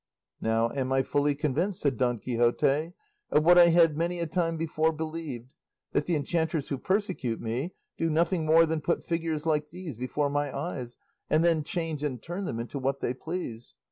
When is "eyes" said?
10.57-10.97